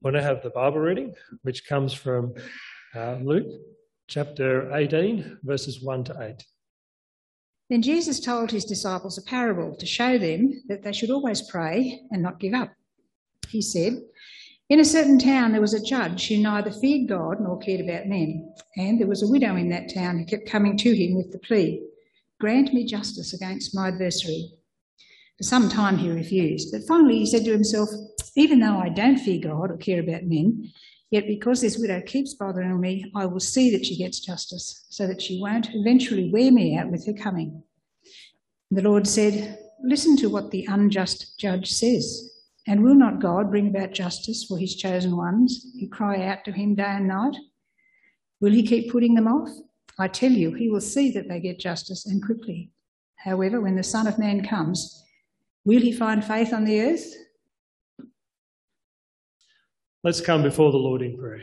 [0.00, 2.34] We're going to have the Bible reading, which comes from
[2.94, 3.48] uh, Luke
[4.06, 6.44] chapter 18, verses 1 to 8.
[7.68, 12.00] Then Jesus told his disciples a parable to show them that they should always pray
[12.12, 12.72] and not give up.
[13.48, 14.00] He said,
[14.68, 18.06] In a certain town there was a judge who neither feared God nor cared about
[18.06, 21.32] men, and there was a widow in that town who kept coming to him with
[21.32, 21.82] the plea,
[22.38, 24.57] Grant me justice against my adversary.
[25.38, 27.88] For some time he refused, but finally he said to himself,
[28.34, 30.72] Even though I don't fear God or care about men,
[31.10, 35.06] yet because this widow keeps bothering me, I will see that she gets justice, so
[35.06, 37.62] that she won't eventually wear me out with her coming.
[38.72, 42.28] The Lord said, Listen to what the unjust judge says.
[42.66, 46.52] And will not God bring about justice for his chosen ones who cry out to
[46.52, 47.36] him day and night?
[48.40, 49.48] Will he keep putting them off?
[49.98, 52.70] I tell you, he will see that they get justice and quickly.
[53.16, 55.02] However, when the Son of Man comes,
[55.68, 57.14] Will he find faith on the earth?
[60.02, 61.42] Let's come before the Lord in prayer.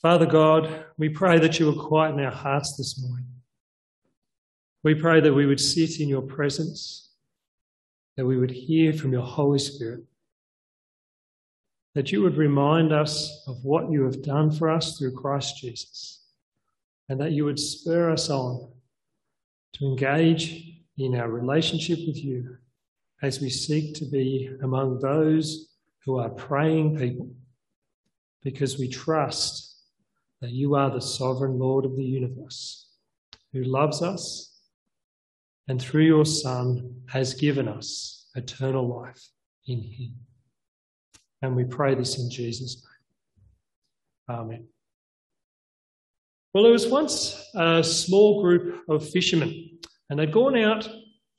[0.00, 3.28] Father God, we pray that you will quieten our hearts this morning.
[4.82, 7.12] We pray that we would sit in your presence,
[8.16, 10.02] that we would hear from your Holy Spirit,
[11.94, 16.24] that you would remind us of what you have done for us through Christ Jesus,
[17.08, 18.68] and that you would spur us on
[19.74, 22.58] to engage in our relationship with you
[23.22, 25.68] as we seek to be among those
[26.04, 27.30] who are praying people,
[28.42, 29.76] because we trust
[30.40, 32.88] that you are the sovereign Lord of the universe,
[33.52, 34.58] who loves us
[35.68, 39.22] and through your Son has given us eternal life
[39.66, 40.14] in Him.
[41.40, 42.82] And we pray this in Jesus'
[44.28, 44.38] name.
[44.38, 44.66] Amen.
[46.52, 49.78] Well, there was once a small group of fishermen,
[50.10, 50.88] and they'd gone out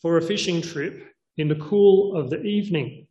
[0.02, 3.08] for a fishing trip in the cool of the evening.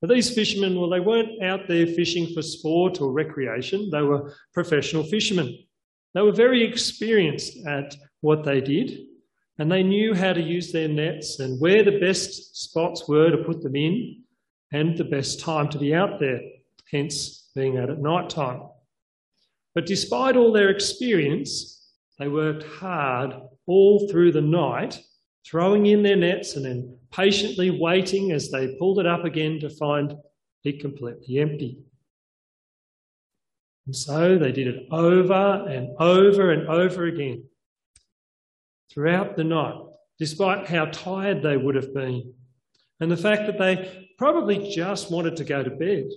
[0.00, 4.34] Now, these fishermen, well, they weren't out there fishing for sport or recreation, they were
[4.52, 5.58] professional fishermen.
[6.14, 8.98] They were very experienced at what they did,
[9.58, 13.44] and they knew how to use their nets and where the best spots were to
[13.44, 14.22] put them in
[14.72, 16.40] and the best time to be out there,
[16.90, 18.62] hence being out at night time.
[19.74, 21.86] But despite all their experience,
[22.18, 23.34] they worked hard
[23.66, 25.00] all through the night
[25.48, 29.70] throwing in their nets and then patiently waiting as they pulled it up again to
[29.70, 30.14] find
[30.64, 31.78] it completely empty.
[33.86, 37.44] And so they did it over and over and over again
[38.92, 39.80] throughout the night,
[40.18, 42.34] despite how tired they would have been.
[43.00, 46.10] And the fact that they probably just wanted to go to bed.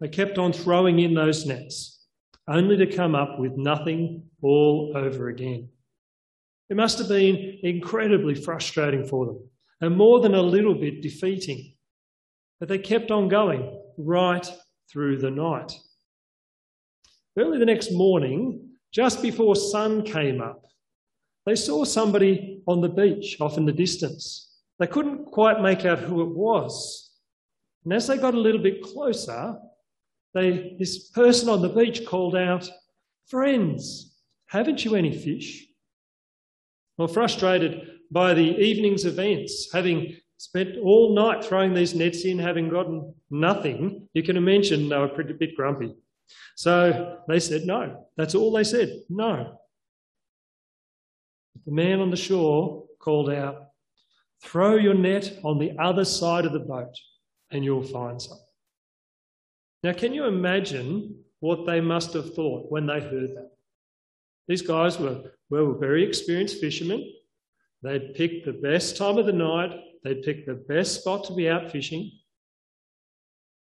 [0.00, 2.06] They kept on throwing in those nets,
[2.48, 5.68] only to come up with nothing all over again.
[6.70, 9.50] It must have been incredibly frustrating for them
[9.80, 11.74] and more than a little bit defeating.
[12.60, 14.46] But they kept on going right
[14.90, 15.72] through the night.
[17.36, 20.64] Early the next morning, just before sun came up,
[21.44, 24.58] they saw somebody on the beach off in the distance.
[24.78, 27.10] They couldn't quite make out who it was.
[27.84, 29.56] And as they got a little bit closer,
[30.34, 32.70] they, this person on the beach called out,
[33.26, 34.14] Friends,
[34.46, 35.66] haven't you any fish?
[36.96, 42.68] Well, frustrated by the evening's events, having spent all night throwing these nets in, having
[42.68, 45.94] gotten nothing, you can imagine they were pretty bit grumpy.
[46.56, 48.06] So they said no.
[48.16, 49.58] That's all they said, no.
[51.66, 53.66] The man on the shore called out,
[54.42, 56.94] Throw your net on the other side of the boat
[57.50, 58.38] and you'll find some.
[59.82, 63.50] Now, can you imagine what they must have thought when they heard that?
[64.48, 67.12] These guys were, were very experienced fishermen.
[67.82, 69.72] They'd picked the best time of the night,
[70.04, 72.10] they'd picked the best spot to be out fishing.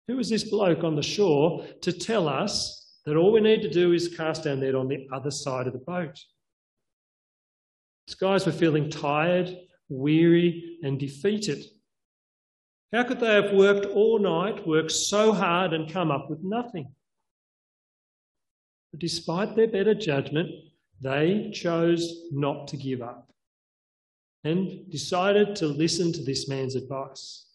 [0.08, 3.70] Who was this bloke on the shore to tell us that all we need to
[3.70, 6.18] do is cast our net on the other side of the boat?
[8.06, 9.56] These guys were feeling tired,
[9.88, 11.64] weary, and defeated.
[12.92, 16.94] How could they have worked all night, worked so hard, and come up with nothing?
[18.92, 20.50] But despite their better judgment,
[21.00, 23.30] they chose not to give up
[24.44, 27.46] and decided to listen to this man's advice.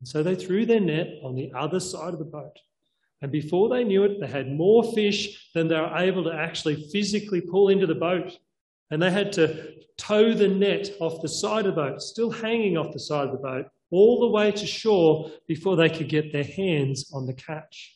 [0.00, 2.58] And so they threw their net on the other side of the boat.
[3.22, 6.88] And before they knew it, they had more fish than they were able to actually
[6.92, 8.38] physically pull into the boat.
[8.90, 12.76] And they had to tow the net off the side of the boat, still hanging
[12.76, 16.32] off the side of the boat, all the way to shore before they could get
[16.32, 17.93] their hands on the catch.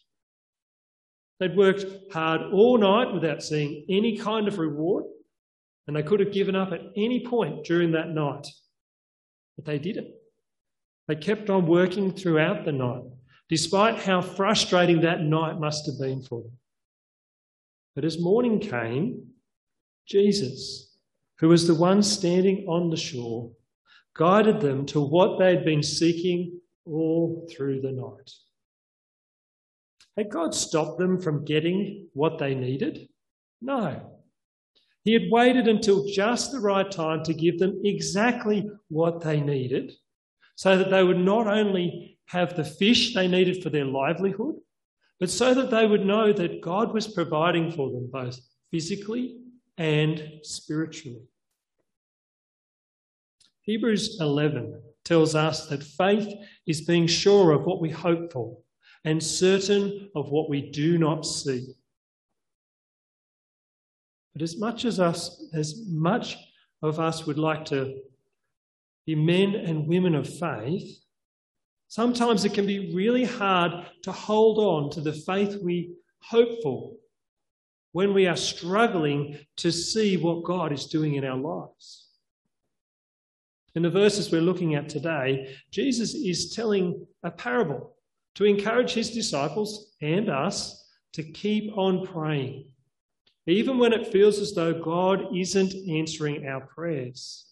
[1.38, 5.04] They'd worked hard all night without seeing any kind of reward,
[5.86, 8.46] and they could have given up at any point during that night.
[9.56, 10.12] But they didn't.
[11.06, 13.04] They kept on working throughout the night,
[13.48, 16.58] despite how frustrating that night must have been for them.
[17.94, 19.28] But as morning came,
[20.06, 20.96] Jesus,
[21.38, 23.52] who was the one standing on the shore,
[24.14, 28.30] guided them to what they had been seeking all through the night.
[30.18, 33.08] Had God stopped them from getting what they needed?
[33.62, 34.18] No.
[35.04, 39.92] He had waited until just the right time to give them exactly what they needed
[40.56, 44.56] so that they would not only have the fish they needed for their livelihood,
[45.20, 48.40] but so that they would know that God was providing for them both
[48.72, 49.38] physically
[49.76, 51.22] and spiritually.
[53.60, 56.28] Hebrews 11 tells us that faith
[56.66, 58.58] is being sure of what we hope for
[59.08, 61.66] and certain of what we do not see.
[64.34, 66.36] But as much as us, as much
[66.82, 68.02] of us would like to
[69.06, 70.98] be men and women of faith,
[71.88, 76.92] sometimes it can be really hard to hold on to the faith we hope for
[77.92, 82.08] when we are struggling to see what God is doing in our lives.
[83.74, 87.94] In the verses we're looking at today, Jesus is telling a parable
[88.38, 92.70] to encourage his disciples and us to keep on praying,
[93.48, 97.46] even when it feels as though God isn't answering our prayers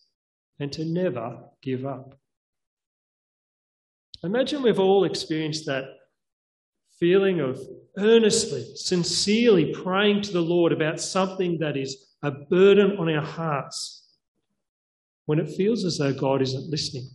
[0.60, 2.14] and to never give up.
[4.22, 5.86] Imagine we've all experienced that
[7.00, 7.60] feeling of
[7.98, 14.04] earnestly, sincerely praying to the Lord about something that is a burden on our hearts
[15.24, 17.10] when it feels as though God isn't listening.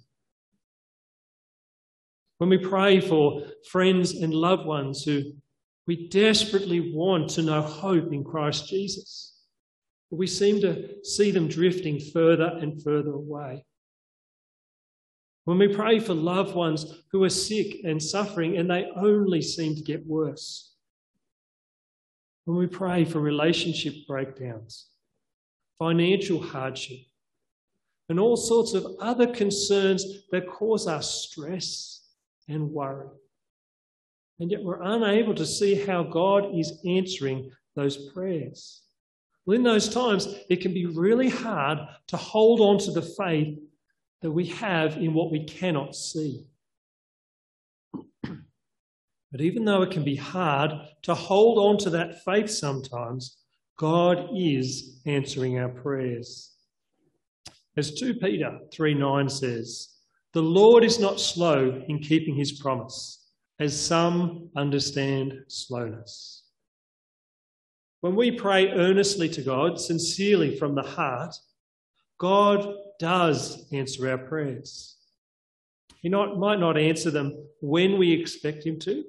[2.42, 5.22] When we pray for friends and loved ones who
[5.86, 9.44] we desperately want to know hope in Christ Jesus
[10.10, 13.64] but we seem to see them drifting further and further away.
[15.46, 19.76] When we pray for loved ones who are sick and suffering and they only seem
[19.76, 20.74] to get worse.
[22.46, 24.88] When we pray for relationship breakdowns,
[25.78, 27.02] financial hardship,
[28.10, 32.01] and all sorts of other concerns that cause us stress
[32.48, 33.08] and worry.
[34.40, 38.82] And yet we're unable to see how God is answering those prayers.
[39.46, 43.58] Well, in those times, it can be really hard to hold on to the faith
[44.22, 46.46] that we have in what we cannot see.
[49.32, 50.74] But even though it can be hard
[51.04, 53.38] to hold on to that faith sometimes,
[53.78, 56.52] God is answering our prayers.
[57.78, 59.91] As 2 Peter 3 9 says,
[60.34, 66.44] The Lord is not slow in keeping his promise, as some understand slowness.
[68.00, 71.36] When we pray earnestly to God, sincerely from the heart,
[72.18, 74.98] God does answer our prayers.
[76.02, 79.04] He not, might not answer them when we expect Him to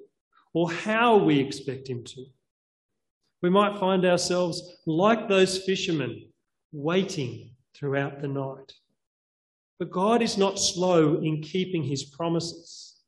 [0.53, 2.27] or how we expect Him to.
[3.41, 6.29] We might find ourselves like those fishermen,
[6.71, 8.75] waiting throughout the night.
[9.83, 13.01] But God is not slow in keeping His promises.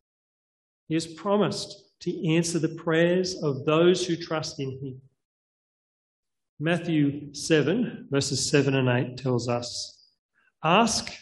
[0.88, 5.00] He has promised to answer the prayers of those who trust in Him.
[6.58, 10.08] Matthew 7, verses 7 and 8 tells us
[10.64, 11.12] Ask,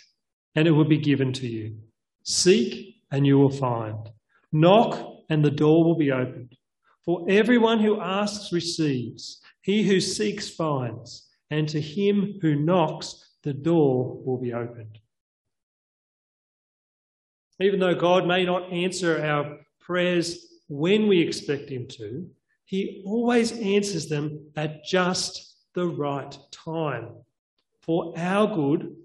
[0.55, 1.77] and it will be given to you.
[2.25, 4.09] Seek, and you will find.
[4.53, 6.57] Knock, and the door will be opened.
[7.05, 13.53] For everyone who asks receives, he who seeks finds, and to him who knocks, the
[13.53, 14.99] door will be opened.
[17.63, 22.29] Even though God may not answer our prayers when we expect him to,
[22.65, 27.11] he always answers them at just the right time
[27.83, 28.97] for our good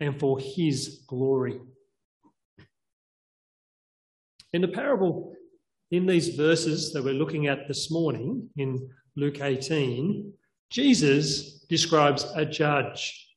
[0.00, 1.60] and for His glory.
[4.52, 5.34] In the parable,
[5.90, 10.32] in these verses that we're looking at this morning in Luke 18,
[10.70, 13.28] Jesus describes a judge.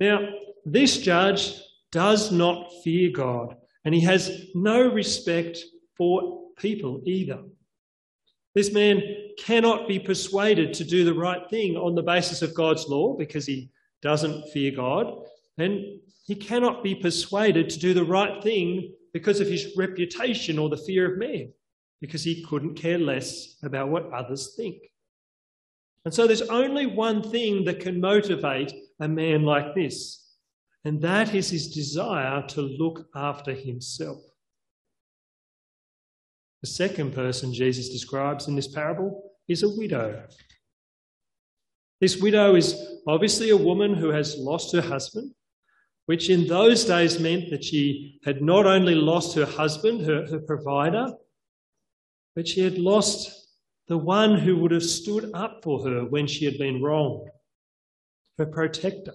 [0.00, 0.28] Now,
[0.64, 1.54] this judge
[1.90, 5.58] does not fear God and he has no respect
[5.96, 7.42] for people either.
[8.54, 9.02] This man
[9.38, 13.46] cannot be persuaded to do the right thing on the basis of God's law because
[13.46, 13.70] he
[14.02, 15.14] doesn't fear God.
[15.58, 20.68] And he cannot be persuaded to do the right thing because of his reputation or
[20.68, 21.52] the fear of man,
[22.00, 24.90] because he couldn't care less about what others think.
[26.04, 30.27] And so there's only one thing that can motivate a man like this,
[30.88, 34.22] and that is his desire to look after himself.
[36.62, 40.24] The second person Jesus describes in this parable is a widow.
[42.00, 42.74] This widow is
[43.06, 45.34] obviously a woman who has lost her husband,
[46.06, 50.40] which in those days meant that she had not only lost her husband, her, her
[50.40, 51.12] provider,
[52.34, 53.30] but she had lost
[53.88, 57.28] the one who would have stood up for her when she had been wronged,
[58.38, 59.12] her protector.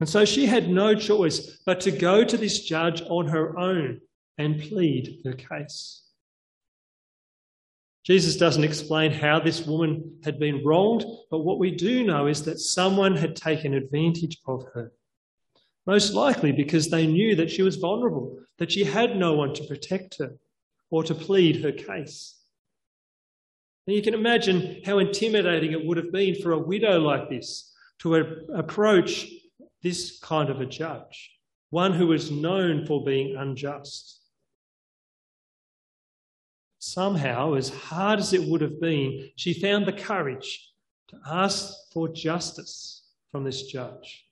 [0.00, 4.00] And so she had no choice but to go to this judge on her own
[4.38, 6.02] and plead her case.
[8.04, 12.42] Jesus doesn't explain how this woman had been wronged, but what we do know is
[12.42, 14.92] that someone had taken advantage of her.
[15.86, 19.64] Most likely because they knew that she was vulnerable, that she had no one to
[19.64, 20.34] protect her
[20.90, 22.36] or to plead her case.
[23.86, 27.72] And you can imagine how intimidating it would have been for a widow like this
[28.00, 28.14] to
[28.54, 29.26] approach
[29.84, 31.30] this kind of a judge,
[31.68, 34.22] one who was known for being unjust.
[36.78, 40.70] Somehow, as hard as it would have been, she found the courage
[41.08, 44.26] to ask for justice from this judge.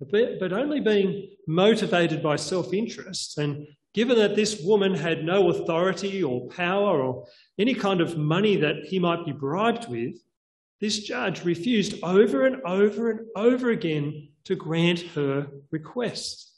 [0.00, 6.22] But only being motivated by self interest, and given that this woman had no authority
[6.22, 7.26] or power or
[7.58, 10.14] any kind of money that he might be bribed with,
[10.80, 16.50] this judge refused over and over and over again to grant her request.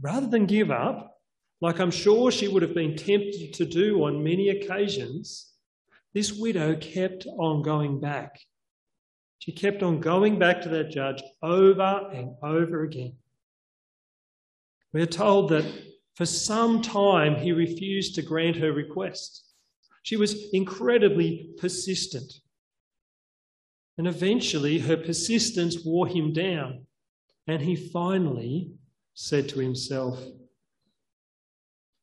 [0.00, 1.18] rather than give up,
[1.60, 5.52] like I'm sure she would have been tempted to do on many occasions,
[6.14, 8.40] this widow kept on going back.
[9.38, 13.14] She kept on going back to that judge over and over again.
[14.92, 15.64] We're told that
[16.16, 19.44] for some time he refused to grant her request.
[20.02, 22.32] She was incredibly persistent.
[23.98, 26.86] And eventually her persistence wore him down,
[27.46, 28.72] and he finally
[29.14, 30.18] said to himself,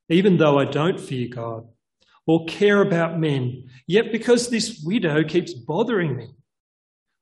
[0.10, 1.68] Even though I don't fear God
[2.28, 6.30] or care about men, yet because this widow keeps bothering me,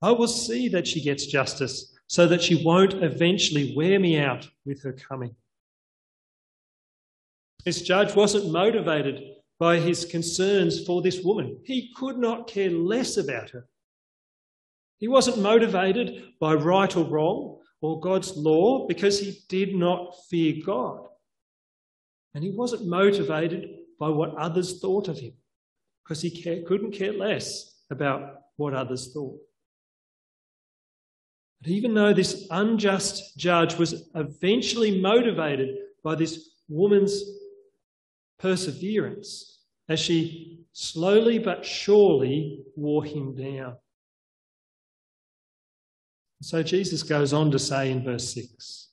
[0.02, 4.48] I will see that she gets justice so that she won't eventually wear me out
[4.66, 5.36] with her coming.
[7.64, 11.58] This judge wasn't motivated by his concerns for this woman.
[11.64, 13.68] He could not care less about her.
[14.98, 20.56] He wasn't motivated by right or wrong or God's law because he did not fear
[20.66, 21.08] God.
[22.34, 23.70] And he wasn't motivated
[24.00, 25.34] by what others thought of him
[26.04, 29.40] because he care, couldn't care less about what others thought.
[31.62, 37.22] But even though this unjust judge was eventually motivated by this woman's
[38.46, 39.58] perseverance
[39.90, 43.76] as she slowly but surely wore him down.
[46.44, 48.90] So Jesus goes on to say in verse 6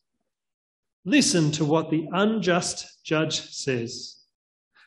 [1.04, 4.20] Listen to what the unjust judge says.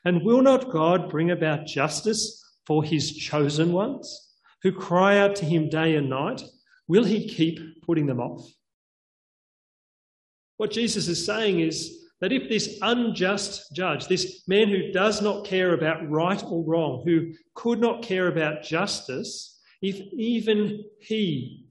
[0.04, 5.46] And will not God bring about justice for his chosen ones who cry out to
[5.46, 6.42] him day and night?
[6.88, 8.52] Will he keep putting them off?
[10.58, 15.46] What Jesus is saying is that if this unjust judge, this man who does not
[15.46, 21.66] care about right or wrong, who could not care about justice, if even he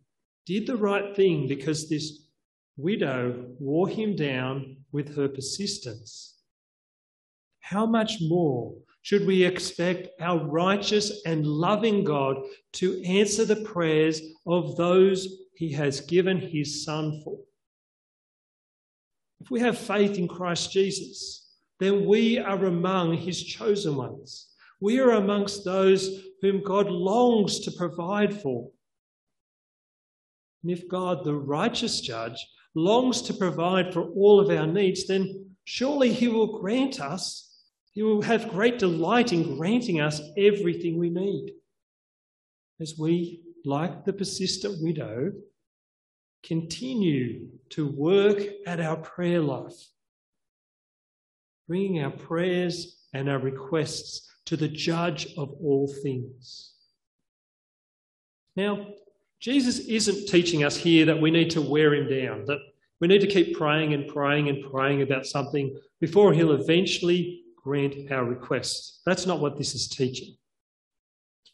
[0.46, 2.28] did the right thing because this
[2.76, 6.38] widow wore him down with her persistence,
[7.60, 12.36] how much more should we expect our righteous and loving God
[12.72, 17.38] to answer the prayers of those he has given his Son for?
[19.40, 21.48] If we have faith in Christ Jesus,
[21.80, 24.48] then we are among his chosen ones.
[24.80, 28.70] We are amongst those whom God longs to provide for.
[30.62, 35.50] And if God, the righteous judge, longs to provide for all of our needs, then
[35.64, 37.50] surely he will grant us,
[37.92, 41.52] he will have great delight in granting us everything we need.
[42.80, 45.32] As we, like the persistent widow,
[46.44, 49.88] continue to work at our prayer life,
[51.66, 56.74] bringing our prayers and our requests to the judge of all things.
[58.56, 58.86] Now,
[59.40, 62.58] Jesus isn't teaching us here that we need to wear him down, that
[63.00, 68.10] we need to keep praying and praying and praying about something before he'll eventually grant
[68.12, 69.00] our request.
[69.06, 70.36] That's not what this is teaching.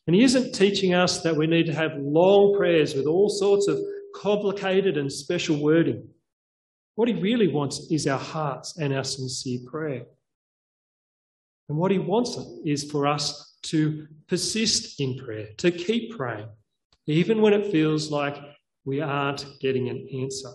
[0.06, 3.68] And he isn't teaching us that we need to have long prayers with all sorts
[3.68, 3.78] of
[4.20, 6.06] complicated and special wording.
[6.94, 10.04] What he really wants is our hearts and our sincere prayer.
[11.70, 12.36] And what he wants
[12.66, 16.48] is for us to persist in prayer, to keep praying,
[17.06, 18.36] even when it feels like
[18.84, 20.50] we aren't getting an answer.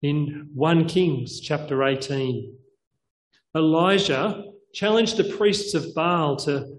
[0.00, 2.56] In 1 Kings chapter 18,
[3.54, 6.77] Elijah challenged the priests of Baal to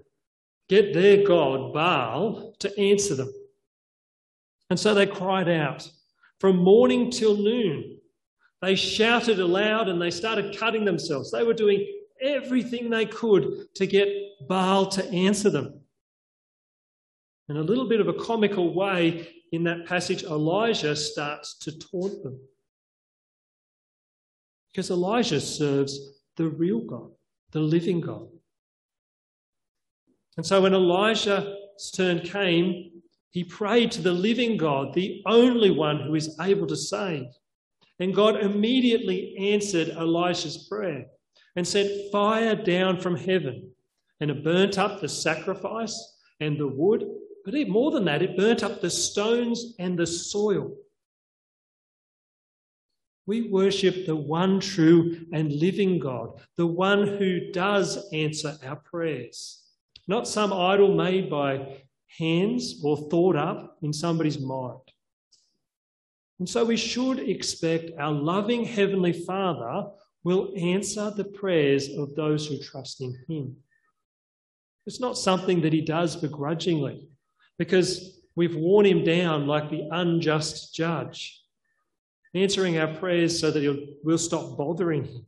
[0.70, 3.32] get their God, Baal, to answer them.
[4.70, 5.90] And so they cried out
[6.38, 7.98] from morning till noon
[8.62, 11.30] They shouted aloud and they started cutting themselves.
[11.30, 11.86] They were doing
[12.22, 14.08] everything they could to get
[14.48, 15.80] Baal to answer them.
[17.48, 22.22] In a little bit of a comical way, in that passage, Elijah starts to taunt
[22.22, 22.38] them.
[24.70, 25.98] Because Elijah serves
[26.36, 27.10] the real God,
[27.50, 28.28] the living God.
[30.40, 36.00] And so when Elijah's turn came, he prayed to the living God, the only one
[36.00, 37.26] who is able to save.
[37.98, 41.04] And God immediately answered Elisha's prayer
[41.56, 43.70] and sent fire down from heaven.
[44.20, 47.04] And it burnt up the sacrifice and the wood.
[47.44, 50.74] But even more than that, it burnt up the stones and the soil.
[53.26, 59.59] We worship the one true and living God, the one who does answer our prayers,
[60.08, 61.82] not some idol made by
[62.18, 64.80] hands or thought up in somebody's mind.
[66.38, 69.90] And so we should expect our loving Heavenly Father
[70.24, 73.56] will answer the prayers of those who trust in Him.
[74.86, 77.08] It's not something that He does begrudgingly
[77.58, 81.42] because we've worn Him down like the unjust judge,
[82.34, 85.26] answering our prayers so that we'll stop bothering Him.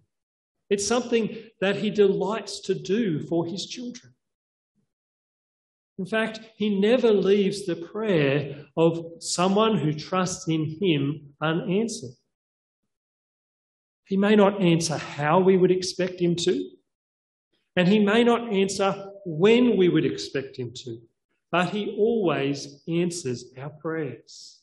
[0.70, 4.14] It's something that He delights to do for His children.
[6.02, 12.16] In fact, he never leaves the prayer of someone who trusts in him unanswered.
[14.06, 16.70] He may not answer how we would expect him to,
[17.76, 20.98] and he may not answer when we would expect him to,
[21.52, 24.58] but he always answers our prayers.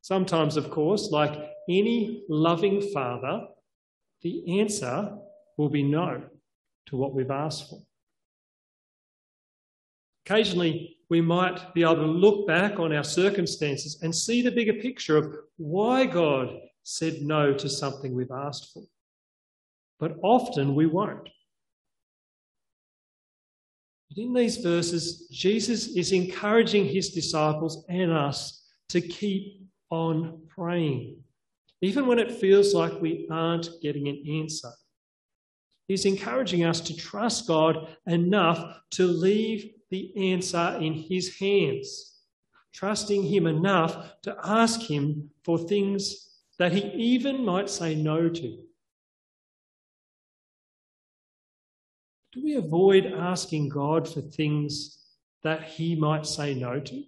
[0.00, 3.48] Sometimes, of course, like any loving father,
[4.20, 5.18] the answer
[5.56, 6.22] will be no
[6.86, 7.82] to what we've asked for.
[10.24, 14.74] Occasionally, we might be able to look back on our circumstances and see the bigger
[14.74, 18.84] picture of why God said no to something we've asked for.
[19.98, 21.28] But often we won't.
[24.08, 31.18] But in these verses, Jesus is encouraging his disciples and us to keep on praying,
[31.80, 34.70] even when it feels like we aren't getting an answer.
[35.88, 42.14] He's encouraging us to trust God enough to leave the answer in his hands,
[42.72, 48.58] trusting him enough to ask him for things that he even might say no to.
[52.32, 54.98] Do we avoid asking God for things
[55.42, 57.04] that he might say no to?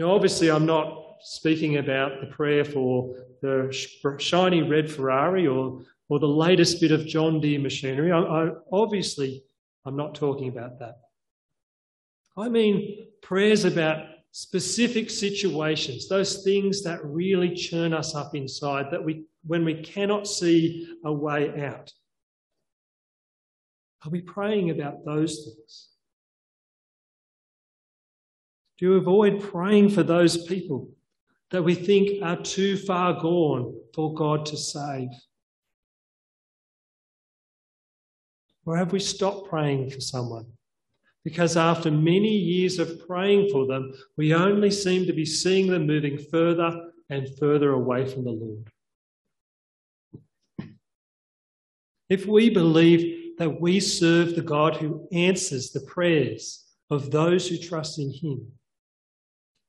[0.00, 3.72] Now, obviously, I'm not speaking about the prayer for the
[4.18, 8.10] shiny red Ferrari or, or the latest bit of John Deere machinery.
[8.10, 9.44] I, I, obviously,
[9.84, 10.96] I'm not talking about that.
[12.36, 19.04] I mean prayers about specific situations, those things that really churn us up inside, that
[19.04, 21.92] we, when we cannot see a way out.
[24.04, 25.88] Are we praying about those things?
[28.78, 30.90] Do you avoid praying for those people
[31.52, 35.10] that we think are too far gone for God to save?
[38.66, 40.46] Or have we stopped praying for someone?
[41.24, 45.86] Because after many years of praying for them, we only seem to be seeing them
[45.86, 48.70] moving further and further away from the Lord.
[52.08, 57.56] If we believe that we serve the God who answers the prayers of those who
[57.56, 58.46] trust in Him,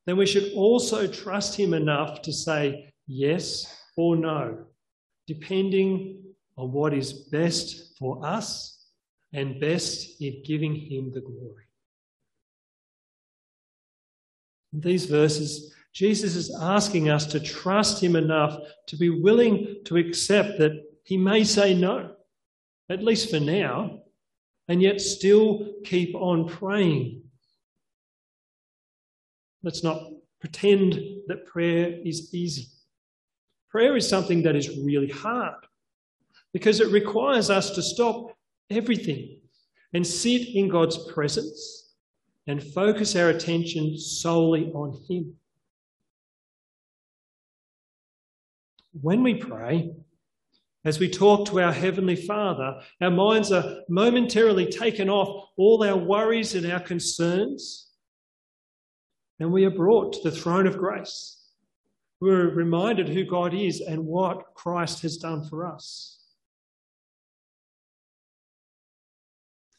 [0.05, 4.65] then we should also trust Him enough to say yes or no,
[5.25, 6.23] depending
[6.57, 8.74] on what is best for us
[9.35, 11.65] and best in giving him the glory.
[14.71, 19.97] In these verses, Jesus is asking us to trust him enough to be willing to
[19.97, 22.15] accept that he may say no,
[22.89, 23.99] at least for now,
[24.69, 27.21] and yet still keep on praying.
[29.63, 30.01] Let's not
[30.39, 30.93] pretend
[31.27, 32.67] that prayer is easy.
[33.69, 35.55] Prayer is something that is really hard
[36.53, 38.34] because it requires us to stop
[38.69, 39.39] everything
[39.93, 41.93] and sit in God's presence
[42.47, 45.35] and focus our attention solely on Him.
[49.01, 49.91] When we pray,
[50.85, 55.97] as we talk to our Heavenly Father, our minds are momentarily taken off all our
[55.97, 57.89] worries and our concerns,
[59.39, 61.41] and we are brought to the throne of grace.
[62.21, 66.24] We're reminded who God is and what Christ has done for us.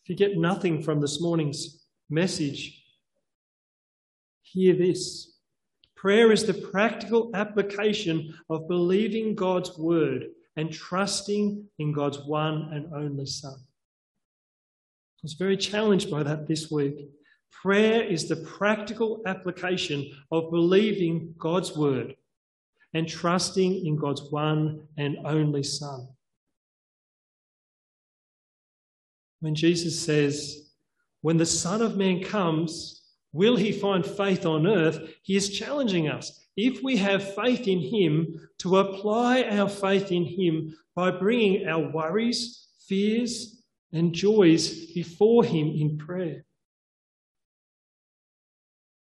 [0.06, 2.80] If you get nothing from this morning's message,
[4.42, 5.32] hear this.
[5.96, 12.94] Prayer is the practical application of believing God's word and trusting in God's one and
[12.94, 13.56] only Son.
[13.58, 17.08] I was very challenged by that this week.
[17.50, 22.14] Prayer is the practical application of believing God's word
[22.94, 26.06] and trusting in God's one and only Son.
[29.46, 30.72] When Jesus says,
[31.20, 33.00] When the Son of Man comes,
[33.32, 34.98] will he find faith on earth?
[35.22, 36.48] He is challenging us.
[36.56, 41.92] If we have faith in him, to apply our faith in him by bringing our
[41.92, 46.44] worries, fears, and joys before him in prayer.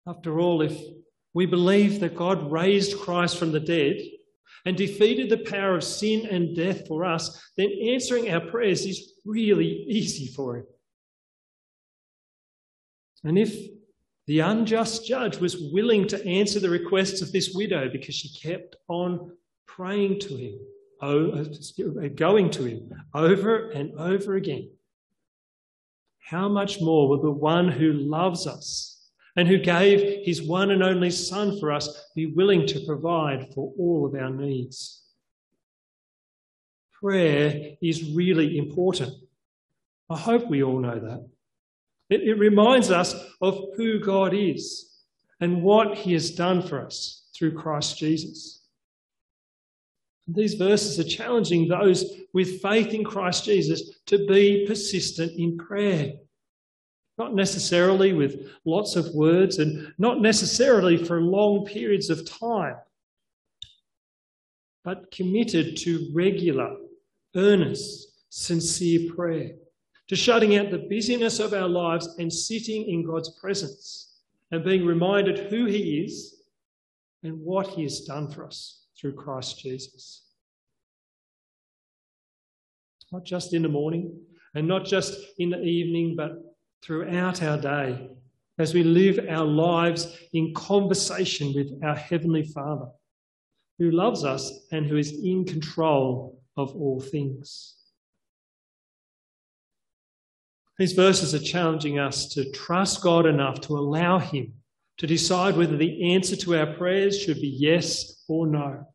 [0.05, 0.79] After all, if
[1.33, 3.99] we believe that God raised Christ from the dead
[4.65, 9.13] and defeated the power of sin and death for us, then answering our prayers is
[9.23, 10.65] really easy for him.
[13.23, 13.55] And if
[14.27, 18.75] the unjust judge was willing to answer the requests of this widow because she kept
[18.87, 19.31] on
[19.67, 20.59] praying to him,
[22.15, 24.71] going to him over and over again,
[26.19, 28.94] how much more will the one who loves us
[29.35, 33.73] and who gave his one and only Son for us be willing to provide for
[33.77, 35.03] all of our needs?
[36.93, 39.13] Prayer is really important.
[40.09, 41.27] I hope we all know that.
[42.09, 44.91] It, it reminds us of who God is
[45.39, 48.61] and what he has done for us through Christ Jesus.
[50.27, 56.13] These verses are challenging those with faith in Christ Jesus to be persistent in prayer.
[57.17, 62.75] Not necessarily with lots of words and not necessarily for long periods of time,
[64.83, 66.75] but committed to regular,
[67.35, 69.51] earnest, sincere prayer
[70.07, 74.17] to shutting out the busyness of our lives and sitting in God's presence
[74.51, 76.43] and being reminded who He is
[77.23, 80.23] and what He has done for us through Christ Jesus.
[83.11, 84.19] Not just in the morning
[84.53, 86.54] and not just in the evening, but
[86.85, 88.09] throughout our day
[88.59, 92.87] as we live our lives in conversation with our Heavenly Father
[93.79, 97.75] who loves us and who is in control of all things.
[100.77, 104.53] These verses are challenging us to trust God enough to allow Him
[104.97, 108.87] to decide whether the answer to our prayers should be yes or no.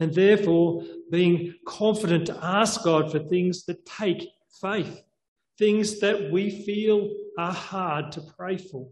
[0.00, 4.28] And therefore, being confident to ask God for things that take
[4.60, 5.02] faith,
[5.58, 8.88] things that we feel are hard to pray for,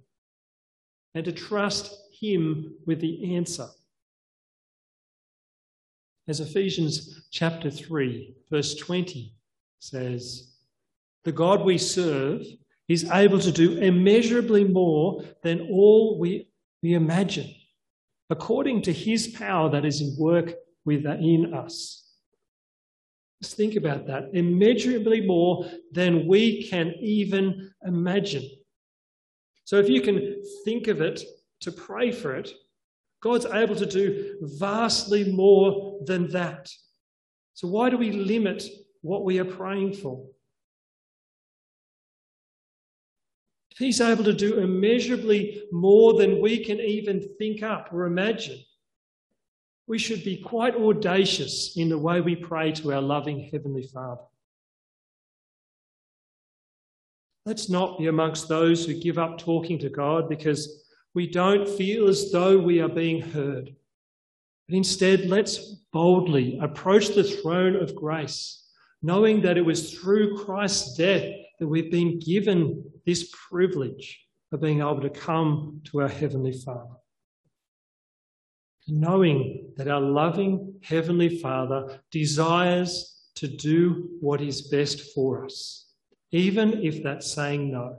[1.14, 3.68] and to trust Him with the answer.
[6.26, 9.34] As Ephesians chapter 3, verse 20
[9.78, 10.54] says,
[11.24, 12.42] the God we serve
[12.88, 16.48] is able to do immeasurably more than all we,
[16.82, 17.50] we imagine,
[18.28, 22.03] according to his power that is in work within us.
[23.42, 24.30] Just think about that.
[24.32, 28.48] Immeasurably more than we can even imagine.
[29.64, 31.22] So if you can think of it
[31.60, 32.50] to pray for it,
[33.22, 36.70] God's able to do vastly more than that.
[37.54, 38.64] So why do we limit
[39.00, 40.26] what we are praying for?
[43.78, 48.58] He's able to do immeasurably more than we can even think up or imagine,
[49.86, 54.22] we should be quite audacious in the way we pray to our loving Heavenly Father.
[57.44, 62.08] Let's not be amongst those who give up talking to God because we don't feel
[62.08, 63.74] as though we are being heard.
[64.66, 65.58] But instead, let's
[65.92, 68.66] boldly approach the throne of grace,
[69.02, 74.80] knowing that it was through Christ's death that we've been given this privilege of being
[74.80, 76.96] able to come to our Heavenly Father.
[78.86, 85.86] Knowing that our loving Heavenly Father desires to do what is best for us,
[86.30, 87.96] even if that's saying no.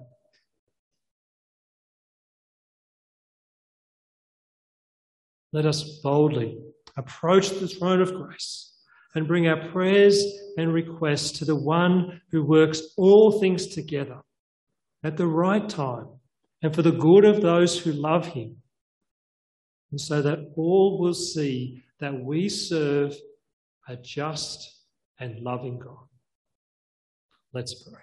[5.52, 6.60] Let us boldly
[6.98, 8.74] approach the throne of grace
[9.16, 10.24] and bring our prayers
[10.58, 14.20] and requests to the one who works all things together
[15.04, 16.08] at the right time
[16.62, 18.58] and for the good of those who love him,
[19.96, 23.16] and so that all will see that we serve
[23.88, 24.82] a just
[25.22, 26.10] and loving God.
[27.54, 28.02] Let's pray.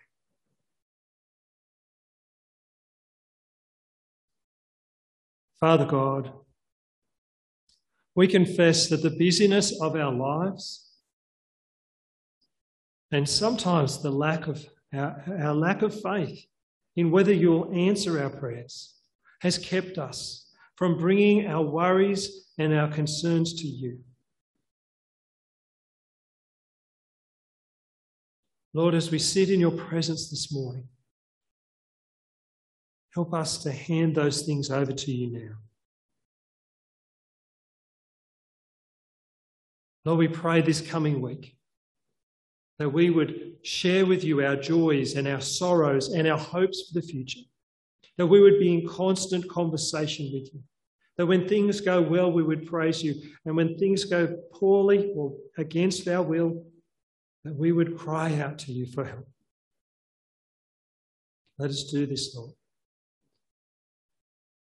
[5.61, 6.33] Father God,
[8.15, 10.89] we confess that the busyness of our lives
[13.11, 16.47] and sometimes the lack of our, our lack of faith
[16.97, 18.95] in whether you'll answer our prayers
[19.43, 20.43] has kept us
[20.77, 23.99] from bringing our worries and our concerns to you.
[28.75, 30.89] Lord, as we sit in your presence this morning,
[33.15, 35.55] help us to hand those things over to you now.
[40.05, 41.57] Lord, we pray this coming week
[42.79, 46.99] that we would share with you our joys and our sorrows and our hopes for
[46.99, 47.43] the future,
[48.19, 50.61] that we would be in constant conversation with you,
[51.17, 55.35] that when things go well, we would praise you, and when things go poorly or
[55.59, 56.65] against our will,
[57.45, 59.27] that we would cry out to you for help.
[61.59, 62.53] Let us do this, Lord,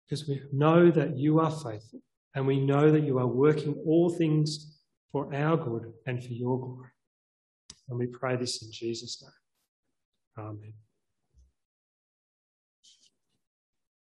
[0.04, 2.00] because we know that you are faithful
[2.34, 4.78] and we know that you are working all things
[5.12, 6.88] for our good and for your glory.
[7.88, 10.46] And we pray this in Jesus' name.
[10.46, 10.72] Amen.